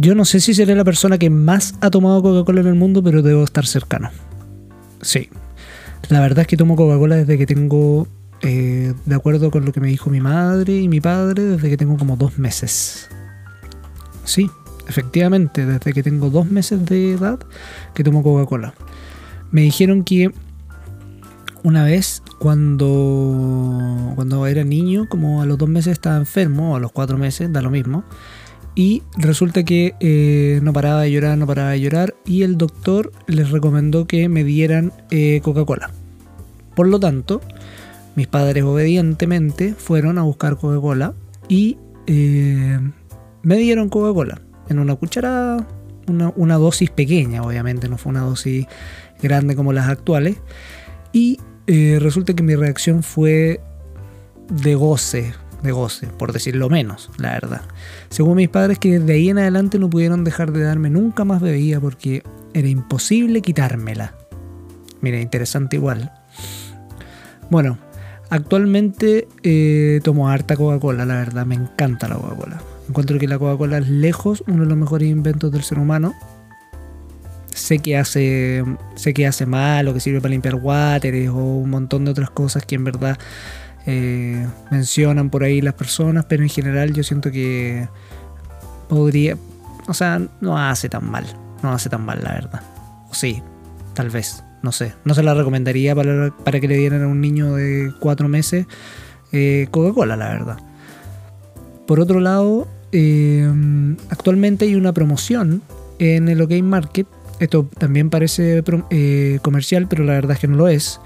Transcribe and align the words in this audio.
Yo 0.00 0.14
no 0.14 0.24
sé 0.24 0.38
si 0.38 0.54
seré 0.54 0.76
la 0.76 0.84
persona 0.84 1.18
que 1.18 1.28
más 1.28 1.74
ha 1.80 1.90
tomado 1.90 2.22
Coca-Cola 2.22 2.60
en 2.60 2.68
el 2.68 2.76
mundo, 2.76 3.02
pero 3.02 3.20
debo 3.20 3.42
estar 3.42 3.66
cercano. 3.66 4.10
Sí. 5.02 5.28
La 6.08 6.20
verdad 6.20 6.42
es 6.42 6.46
que 6.46 6.56
tomo 6.56 6.76
Coca-Cola 6.76 7.16
desde 7.16 7.36
que 7.36 7.46
tengo, 7.46 8.06
eh, 8.42 8.94
de 9.04 9.14
acuerdo 9.16 9.50
con 9.50 9.64
lo 9.64 9.72
que 9.72 9.80
me 9.80 9.88
dijo 9.88 10.08
mi 10.08 10.20
madre 10.20 10.78
y 10.78 10.86
mi 10.86 11.00
padre, 11.00 11.42
desde 11.42 11.68
que 11.68 11.76
tengo 11.76 11.96
como 11.96 12.16
dos 12.16 12.38
meses. 12.38 13.08
Sí, 14.22 14.48
efectivamente, 14.86 15.66
desde 15.66 15.92
que 15.92 16.04
tengo 16.04 16.30
dos 16.30 16.48
meses 16.48 16.86
de 16.86 17.14
edad 17.14 17.40
que 17.92 18.04
tomo 18.04 18.22
Coca-Cola. 18.22 18.74
Me 19.50 19.62
dijeron 19.62 20.04
que 20.04 20.30
una 21.64 21.82
vez 21.82 22.22
cuando, 22.38 24.12
cuando 24.14 24.46
era 24.46 24.62
niño, 24.62 25.08
como 25.08 25.42
a 25.42 25.46
los 25.46 25.58
dos 25.58 25.68
meses 25.68 25.94
estaba 25.94 26.18
enfermo, 26.18 26.74
o 26.74 26.76
a 26.76 26.80
los 26.80 26.92
cuatro 26.92 27.18
meses, 27.18 27.52
da 27.52 27.62
lo 27.62 27.70
mismo. 27.70 28.04
Y 28.78 29.02
resulta 29.16 29.64
que 29.64 29.96
eh, 29.98 30.60
no 30.62 30.72
paraba 30.72 31.02
de 31.02 31.10
llorar, 31.10 31.36
no 31.36 31.48
paraba 31.48 31.70
de 31.70 31.80
llorar. 31.80 32.14
Y 32.24 32.44
el 32.44 32.56
doctor 32.56 33.10
les 33.26 33.50
recomendó 33.50 34.06
que 34.06 34.28
me 34.28 34.44
dieran 34.44 34.92
eh, 35.10 35.40
Coca-Cola. 35.42 35.90
Por 36.76 36.86
lo 36.86 37.00
tanto, 37.00 37.40
mis 38.14 38.28
padres 38.28 38.62
obedientemente 38.62 39.74
fueron 39.74 40.16
a 40.16 40.22
buscar 40.22 40.58
Coca-Cola 40.58 41.14
y 41.48 41.76
eh, 42.06 42.78
me 43.42 43.56
dieron 43.56 43.88
Coca-Cola 43.88 44.42
en 44.68 44.78
una 44.78 44.94
cucharada, 44.94 45.66
una, 46.06 46.54
dosis 46.54 46.90
pequeña, 46.90 47.42
obviamente, 47.42 47.88
no 47.88 47.98
fue 47.98 48.10
una 48.10 48.20
dosis 48.20 48.68
grande 49.20 49.56
como 49.56 49.72
las 49.72 49.88
actuales. 49.88 50.36
Y 51.12 51.40
resulta 51.66 52.32
que 52.32 52.44
mi 52.44 52.54
reacción 52.54 53.02
fue 53.02 53.60
de 54.48 54.76
goce, 54.76 55.34
de 55.62 55.72
goce, 55.72 56.06
por 56.06 56.32
decirlo 56.32 56.68
menos, 56.68 57.10
la 57.18 57.32
verdad. 57.32 57.62
Según 58.10 58.36
mis 58.36 58.48
padres, 58.48 58.78
que 58.78 58.98
de 58.98 59.12
ahí 59.12 59.28
en 59.28 59.38
adelante 59.38 59.78
no 59.78 59.90
pudieron 59.90 60.24
dejar 60.24 60.52
de 60.52 60.62
darme 60.62 60.90
nunca 60.90 61.24
más 61.24 61.40
bebida 61.40 61.80
porque 61.80 62.22
era 62.54 62.68
imposible 62.68 63.42
quitármela. 63.42 64.14
Mira, 65.00 65.20
interesante 65.20 65.76
igual. 65.76 66.12
Bueno, 67.50 67.78
actualmente 68.30 69.28
eh, 69.42 70.00
tomo 70.02 70.28
harta 70.28 70.56
Coca-Cola, 70.56 71.04
la 71.04 71.14
verdad, 71.14 71.46
me 71.46 71.54
encanta 71.54 72.08
la 72.08 72.16
Coca-Cola. 72.16 72.60
Encuentro 72.88 73.18
que 73.18 73.28
la 73.28 73.38
Coca-Cola 73.38 73.78
es 73.78 73.88
lejos 73.88 74.44
uno 74.46 74.62
de 74.62 74.68
los 74.68 74.78
mejores 74.78 75.08
inventos 75.08 75.52
del 75.52 75.62
ser 75.62 75.78
humano 75.78 76.14
sé 77.58 77.80
que 77.80 77.96
hace 77.96 78.64
sé 78.94 79.12
que 79.12 79.26
hace 79.26 79.44
mal 79.44 79.88
o 79.88 79.94
que 79.94 80.00
sirve 80.00 80.20
para 80.20 80.30
limpiar 80.30 80.54
water 80.54 81.28
o 81.28 81.36
un 81.36 81.70
montón 81.70 82.04
de 82.04 82.12
otras 82.12 82.30
cosas 82.30 82.64
que 82.64 82.76
en 82.76 82.84
verdad 82.84 83.18
eh, 83.86 84.46
mencionan 84.70 85.30
por 85.30 85.44
ahí 85.44 85.60
las 85.60 85.74
personas, 85.74 86.24
pero 86.26 86.42
en 86.42 86.48
general 86.48 86.92
yo 86.92 87.02
siento 87.02 87.30
que 87.30 87.88
podría, 88.88 89.36
o 89.86 89.94
sea, 89.94 90.20
no 90.40 90.58
hace 90.58 90.88
tan 90.88 91.10
mal, 91.10 91.24
no 91.62 91.72
hace 91.72 91.88
tan 91.88 92.04
mal 92.04 92.20
la 92.22 92.32
verdad. 92.32 92.62
O 93.10 93.14
sí, 93.14 93.42
tal 93.94 94.10
vez, 94.10 94.44
no 94.62 94.72
sé. 94.72 94.94
No 95.04 95.14
se 95.14 95.22
la 95.22 95.34
recomendaría 95.34 95.94
para, 95.94 96.34
para 96.44 96.60
que 96.60 96.68
le 96.68 96.76
dieran 96.76 97.02
a 97.02 97.06
un 97.06 97.20
niño 97.20 97.54
de 97.54 97.92
cuatro 98.00 98.28
meses 98.28 98.66
eh, 99.32 99.68
Coca-Cola, 99.70 100.16
la 100.16 100.28
verdad. 100.28 100.58
Por 101.86 102.00
otro 102.00 102.20
lado, 102.20 102.68
eh, 102.92 103.50
actualmente 104.10 104.66
hay 104.66 104.74
una 104.74 104.92
promoción 104.92 105.62
en 105.98 106.28
el 106.28 106.40
OK 106.42 106.52
Market 106.62 107.06
esto 107.40 107.68
también 107.78 108.10
parece 108.10 108.62
comercial, 109.42 109.86
pero 109.88 110.04
la 110.04 110.14
verdad 110.14 110.32
es 110.32 110.40
que 110.40 110.48
no 110.48 110.56
lo 110.56 110.68
es. 110.68 111.00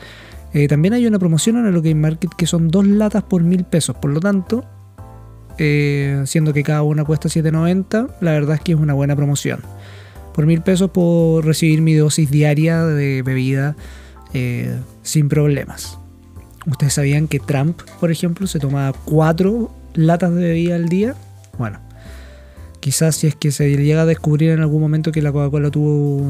Eh, 0.55 0.69
también 0.69 0.95
hay 0.95 1.07
una 1.07 1.19
promoción 1.19 1.57
en 1.57 1.67
el 1.67 1.77
OK 1.77 1.87
Market 1.95 2.31
que 2.37 2.47
son 2.47 2.69
dos 2.69 2.87
latas 2.87 3.23
por 3.23 3.43
mil 3.43 3.65
pesos. 3.65 3.97
Por 3.97 4.11
lo 4.11 4.21
tanto, 4.21 4.65
eh, 5.59 6.23
siendo 6.27 6.53
que 6.53 6.63
cada 6.63 6.83
una 6.83 7.05
cuesta 7.05 7.29
7.90, 7.29 8.17
la 8.21 8.33
verdad 8.33 8.57
es 8.57 8.61
que 8.61 8.73
es 8.73 8.79
una 8.79 8.95
buena 8.95 9.17
promoción. 9.17 9.61
Por 10.35 10.47
mil 10.47 10.63
pesos 10.63 10.91
puedo 10.91 11.43
recibir 11.43 11.83
mi 11.83 11.95
dosis 11.95 12.31
diaria 12.31 12.85
de 12.85 13.23
bebida 13.23 13.77
sin 15.03 15.29
problemas. 15.29 15.99
¿Ustedes 16.67 16.95
sabían 16.95 17.29
que 17.29 17.39
Trump, 17.39 17.83
por 18.01 18.11
ejemplo, 18.11 18.47
se 18.47 18.59
toma 18.59 18.95
cuatro 19.05 19.71
latas 19.93 20.35
de 20.35 20.41
bebida 20.41 20.77
al 20.77 20.89
día? 20.89 21.15
Bueno, 21.59 21.81
Quizás 22.83 23.15
si 23.15 23.29
es 23.29 23.37
que 23.37 23.53
se 23.53 23.77
llega 23.77 24.03
a 24.03 24.07
descubrir 24.07 24.51
en 24.51 24.59
algún 24.59 24.81
momento 24.81 25.13
que 25.13 25.23
la 25.23 25.31
Coca-Cola 25.31 25.71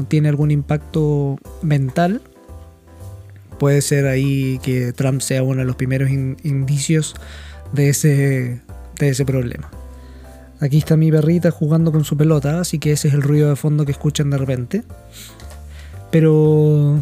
tiene 0.07 0.29
algún 0.29 0.51
impacto 0.51 1.39
mental, 1.63 2.21
puede 3.63 3.81
ser 3.81 4.07
ahí 4.07 4.59
que 4.61 4.91
Trump 4.91 5.21
sea 5.21 5.41
uno 5.41 5.59
de 5.59 5.65
los 5.65 5.77
primeros 5.77 6.09
indicios 6.09 7.15
de 7.71 7.87
ese, 7.87 8.59
de 8.99 9.07
ese 9.07 9.23
problema. 9.23 9.71
Aquí 10.59 10.79
está 10.79 10.97
mi 10.97 11.09
perrita 11.09 11.49
jugando 11.49 11.93
con 11.93 12.03
su 12.03 12.17
pelota, 12.17 12.59
así 12.59 12.77
que 12.77 12.91
ese 12.91 13.07
es 13.07 13.13
el 13.13 13.21
ruido 13.21 13.47
de 13.47 13.55
fondo 13.55 13.85
que 13.85 13.93
escuchan 13.93 14.31
de 14.31 14.37
repente. 14.37 14.83
Pero 16.11 16.99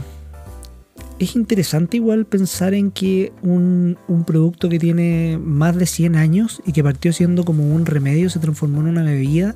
es 1.17 1.35
interesante 1.35 1.97
igual 1.97 2.27
pensar 2.27 2.75
en 2.75 2.91
que 2.91 3.33
un, 3.41 3.97
producto 4.27 4.69
que 4.69 4.77
tiene 4.77 5.39
más 5.43 5.75
de 5.75 5.87
100 5.87 6.15
años 6.15 6.61
y 6.63 6.73
que 6.73 6.83
partió 6.83 7.11
siendo 7.11 7.43
como 7.43 7.73
un 7.73 7.87
remedio 7.87 8.29
se 8.29 8.37
transformó 8.37 8.81
en 8.81 8.87
una 8.89 9.03
bebida 9.03 9.55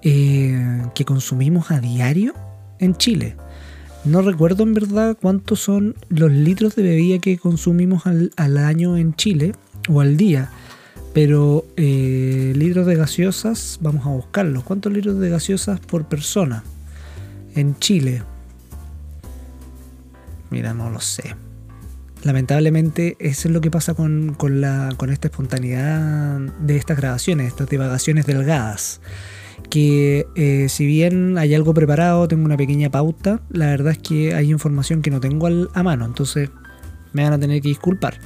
eh, 0.00 0.84
que 0.94 1.04
consumimos 1.04 1.70
a 1.70 1.80
diario 1.80 2.32
en 2.78 2.96
Chile. 2.96 3.36
No 4.08 4.22
recuerdo 4.22 4.62
en 4.62 4.72
verdad 4.72 5.18
cuántos 5.20 5.60
son 5.60 5.94
los 6.08 6.32
litros 6.32 6.74
de 6.74 6.82
bebida 6.82 7.18
que 7.18 7.36
consumimos 7.36 8.06
al, 8.06 8.56
año 8.56 8.96
en 8.96 9.14
Chile 9.14 9.52
o 9.86 10.00
al 10.00 10.16
día. 10.16 10.50
Pero 11.12 11.66
eh, 11.76 12.54
litros 12.56 12.86
de 12.86 12.94
gaseosas, 12.94 13.78
vamos 13.82 14.06
a 14.06 14.08
buscarlos. 14.08 14.64
¿Cuántos 14.64 14.94
litros 14.94 15.18
de 15.18 15.28
gaseosas 15.28 15.80
por 15.80 16.06
persona 16.06 16.64
en 17.54 17.78
Chile? 17.80 18.22
Mira, 20.48 20.72
no 20.72 20.88
lo 20.88 21.00
sé. 21.00 21.36
Lamentablemente 22.22 23.14
eso 23.20 23.48
es 23.48 23.52
lo 23.52 23.60
que 23.60 23.70
pasa 23.70 23.92
con, 23.92 24.38
la, 24.40 24.94
con 24.96 25.10
esta 25.10 25.28
espontaneidad 25.28 26.40
de 26.40 26.76
estas 26.76 26.96
grabaciones, 26.96 27.48
estas 27.48 27.68
divagaciones 27.68 28.24
delgadas. 28.24 29.02
Que 29.70 30.26
eh, 30.34 30.68
si 30.68 30.86
bien 30.86 31.36
hay 31.38 31.54
algo 31.54 31.74
preparado, 31.74 32.26
tengo 32.28 32.44
una 32.44 32.56
pequeña 32.56 32.90
pauta, 32.90 33.40
la 33.50 33.66
verdad 33.66 33.92
es 33.92 33.98
que 33.98 34.34
hay 34.34 34.50
información 34.50 35.02
que 35.02 35.10
no 35.10 35.20
tengo 35.20 35.48
a 35.74 35.82
mano, 35.82 36.06
entonces 36.06 36.50
me 37.12 37.24
van 37.24 37.34
a 37.34 37.38
tener 37.38 37.60
que 37.60 37.68
disculpar. 37.68 38.18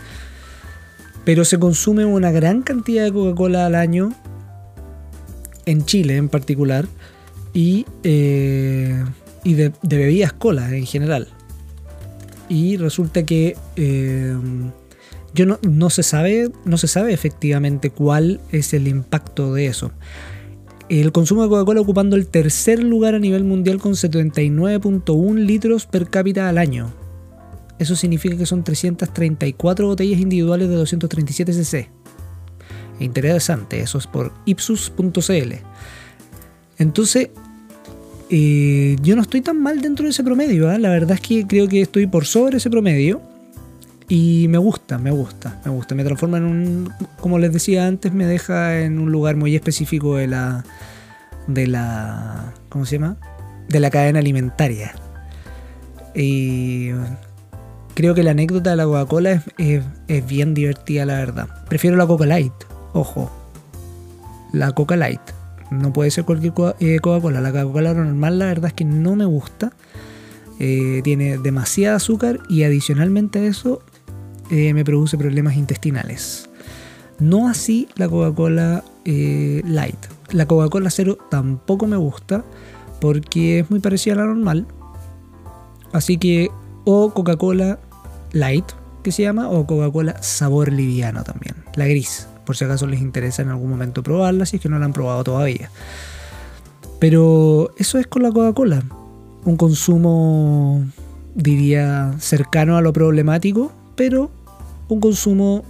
Pero 1.24 1.44
se 1.44 1.58
consume 1.58 2.04
una 2.04 2.30
gran 2.30 2.62
cantidad 2.62 3.04
de 3.04 3.12
Coca-Cola 3.12 3.66
al 3.66 3.74
año, 3.74 4.12
en 5.66 5.84
Chile 5.84 6.16
en 6.16 6.28
particular, 6.28 6.86
y, 7.52 7.86
eh, 8.02 9.04
y 9.44 9.54
de, 9.54 9.72
bebidas 9.82 10.32
cola 10.32 10.74
en 10.74 10.86
general 10.86 11.28
y 12.52 12.76
resulta 12.76 13.24
que 13.24 13.56
eh, 13.76 14.36
yo 15.34 15.46
no, 15.46 15.90
se 15.90 16.02
sabe, 16.02 16.50
no 16.66 16.76
se 16.76 16.86
sabe 16.86 17.14
efectivamente 17.14 17.88
cuál 17.88 18.40
es 18.50 18.74
el 18.74 18.88
impacto 18.88 19.54
de 19.54 19.66
eso. 19.66 19.90
El 21.00 21.10
consumo 21.10 21.42
de 21.42 21.48
Coca-Cola 21.48 21.80
ocupando 21.80 22.16
el 22.16 22.26
tercer 22.26 22.84
lugar 22.84 23.14
a 23.14 23.18
nivel 23.18 23.44
mundial 23.44 23.78
con 23.78 23.92
79.1 23.92 25.34
litros 25.36 25.86
per 25.86 26.10
cápita 26.10 26.50
al 26.50 26.58
año. 26.58 26.92
Eso 27.78 27.96
significa 27.96 28.36
que 28.36 28.44
son 28.44 28.62
334 28.62 29.86
botellas 29.86 30.20
individuales 30.20 30.68
de 30.68 30.74
237 30.74 31.54
cc. 31.54 31.90
Interesante, 33.00 33.80
eso 33.80 33.96
es 33.96 34.06
por 34.06 34.32
ipsus.cl. 34.44 35.54
Entonces, 36.76 37.30
eh, 38.28 38.96
yo 39.00 39.16
no 39.16 39.22
estoy 39.22 39.40
tan 39.40 39.62
mal 39.62 39.80
dentro 39.80 40.04
de 40.04 40.10
ese 40.10 40.22
promedio, 40.22 40.68
¿ah? 40.68 40.76
la 40.76 40.90
verdad 40.90 41.12
es 41.12 41.22
que 41.22 41.46
creo 41.46 41.68
que 41.68 41.80
estoy 41.80 42.06
por 42.06 42.26
sobre 42.26 42.58
ese 42.58 42.68
promedio. 42.68 43.22
Y 44.14 44.46
me 44.48 44.58
gusta, 44.58 44.98
me 44.98 45.10
gusta, 45.10 45.58
me 45.64 45.70
gusta. 45.70 45.94
Me 45.94 46.04
transforma 46.04 46.36
en 46.36 46.44
un, 46.44 46.92
como 47.18 47.38
les 47.38 47.50
decía 47.50 47.86
antes, 47.86 48.12
me 48.12 48.26
deja 48.26 48.80
en 48.80 48.98
un 48.98 49.10
lugar 49.10 49.36
muy 49.36 49.56
específico 49.56 50.18
de 50.18 50.26
la, 50.26 50.64
de 51.46 51.66
la, 51.66 52.52
¿cómo 52.68 52.84
se 52.84 52.98
llama? 52.98 53.16
De 53.70 53.80
la 53.80 53.88
cadena 53.88 54.18
alimentaria. 54.18 54.94
Y 56.14 56.90
creo 57.94 58.14
que 58.14 58.22
la 58.22 58.32
anécdota 58.32 58.68
de 58.68 58.76
la 58.76 58.84
Coca-Cola 58.84 59.42
es, 59.56 59.82
es, 60.08 60.26
bien 60.26 60.52
divertida, 60.52 61.06
la 61.06 61.14
verdad. 61.14 61.48
Prefiero 61.70 61.96
la 61.96 62.06
Coca 62.06 62.26
Light, 62.26 62.52
ojo. 62.92 63.32
La 64.52 64.72
Coca 64.72 64.94
Light. 64.94 65.22
No 65.70 65.90
puede 65.94 66.10
ser 66.10 66.26
cualquier 66.26 66.52
eh, 66.80 66.98
Coca-Cola. 67.00 67.40
La 67.40 67.50
Coca-Cola 67.50 67.94
normal, 67.94 68.38
la 68.38 68.44
verdad 68.44 68.66
es 68.66 68.74
que 68.74 68.84
no 68.84 69.16
me 69.16 69.24
gusta. 69.24 69.72
Eh, 70.58 71.00
tiene 71.02 71.38
demasiada 71.38 71.96
azúcar 71.96 72.40
y 72.50 72.64
adicionalmente 72.64 73.38
a 73.38 73.44
eso 73.44 73.82
eh, 74.52 74.72
me 74.72 74.84
produce 74.84 75.18
problemas 75.18 75.56
intestinales. 75.56 76.48
No 77.18 77.48
así 77.48 77.88
la 77.96 78.08
Coca-Cola 78.08 78.84
Light. 79.04 79.96
La 80.30 80.46
Coca-Cola 80.46 80.90
Cero 80.90 81.18
tampoco 81.30 81.88
me 81.88 81.96
gusta 81.96 82.44
porque 83.00 83.60
es 83.60 83.70
muy 83.70 83.80
parecida 83.80 84.14
a 84.14 84.18
la 84.18 84.26
normal. 84.26 84.66
Así 85.92 86.18
que 86.18 86.50
o 86.84 87.12
Coca-Cola 87.12 87.80
Light, 88.32 88.66
que 89.02 89.10
se 89.10 89.22
llama, 89.22 89.48
o 89.50 89.66
Coca-Cola 89.66 90.22
sabor 90.22 90.72
liviano 90.72 91.24
también, 91.24 91.56
la 91.74 91.86
gris 91.86 92.28
por 92.44 92.56
si 92.56 92.64
acaso 92.64 92.86
les 92.86 93.00
interesa 93.00 93.42
en 93.42 93.48
algún 93.48 93.70
momento 93.70 94.02
probarla, 94.02 94.46
si 94.46 94.56
es 94.56 94.62
que 94.62 94.68
no 94.68 94.78
la 94.78 94.84
han 94.84 94.92
probado 94.92 95.24
todavía. 95.24 95.70
Pero 96.98 97.72
eso 97.78 97.98
es 97.98 98.06
con 98.06 98.22
la 98.22 98.30
Coca-Cola. 98.30 98.82
Un 99.44 99.56
consumo, 99.56 100.84
diría, 101.34 102.14
cercano 102.18 102.76
a 102.76 102.82
lo 102.82 102.92
problemático, 102.92 103.72
pero 103.96 104.30
un 104.92 105.00
consumo 105.00 105.64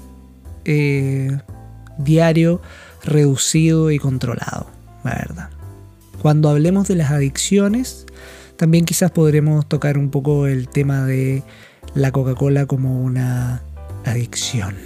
eh, 0.64 1.38
diario, 1.98 2.60
reducido 3.04 3.90
y 3.90 3.98
controlado, 3.98 4.66
la 5.04 5.14
verdad. 5.14 5.48
Cuando 6.20 6.48
hablemos 6.48 6.88
de 6.88 6.96
las 6.96 7.10
adicciones, 7.10 8.06
también 8.56 8.84
quizás 8.84 9.10
podremos 9.10 9.68
tocar 9.68 9.98
un 9.98 10.10
poco 10.10 10.46
el 10.46 10.68
tema 10.68 11.04
de 11.04 11.42
la 11.94 12.12
Coca-Cola 12.12 12.66
como 12.66 13.02
una 13.02 13.62
adicción. 14.04 14.76